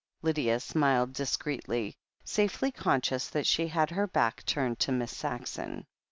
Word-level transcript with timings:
Lydia 0.23 0.59
smiled 0.59 1.13
discreetly, 1.13 1.93
safely 2.23 2.71
conscious 2.71 3.27
that 3.27 3.45
she 3.45 3.67
had 3.67 3.91
her 3.91 4.07
back 4.07 4.43
turned 4.47 4.79
to 4.79 4.91
Miss 4.91 5.15
Saxon. 5.15 5.85